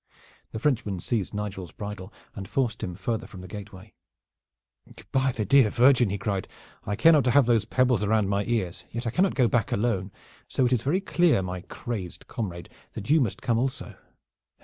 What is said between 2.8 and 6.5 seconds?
him farther from the gateway. "By the dear Virgin!" he cried,